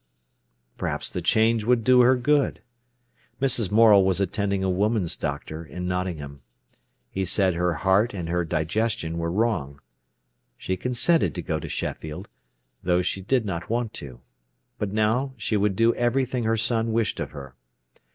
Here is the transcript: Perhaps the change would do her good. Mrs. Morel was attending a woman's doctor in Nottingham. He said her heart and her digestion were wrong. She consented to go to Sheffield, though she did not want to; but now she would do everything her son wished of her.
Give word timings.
Perhaps 0.79 1.11
the 1.11 1.21
change 1.21 1.63
would 1.63 1.83
do 1.83 2.01
her 2.01 2.15
good. 2.15 2.61
Mrs. 3.39 3.71
Morel 3.71 4.03
was 4.03 4.19
attending 4.19 4.63
a 4.63 4.67
woman's 4.67 5.15
doctor 5.15 5.63
in 5.63 5.87
Nottingham. 5.87 6.41
He 7.11 7.23
said 7.23 7.53
her 7.53 7.75
heart 7.75 8.11
and 8.11 8.27
her 8.27 8.43
digestion 8.43 9.19
were 9.19 9.31
wrong. 9.31 9.79
She 10.57 10.75
consented 10.75 11.35
to 11.35 11.43
go 11.43 11.59
to 11.59 11.69
Sheffield, 11.69 12.29
though 12.81 13.03
she 13.03 13.21
did 13.21 13.45
not 13.45 13.69
want 13.69 13.93
to; 14.01 14.21
but 14.79 14.91
now 14.91 15.35
she 15.37 15.55
would 15.55 15.75
do 15.75 15.93
everything 15.93 16.45
her 16.45 16.57
son 16.57 16.93
wished 16.93 17.19
of 17.19 17.29
her. 17.29 17.53